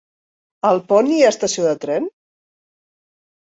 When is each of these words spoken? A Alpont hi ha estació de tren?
A 0.61 0.71
Alpont 0.75 1.09
hi 1.15 1.19
ha 1.25 1.27
estació 1.33 1.67
de 1.67 1.75
tren? 1.85 2.09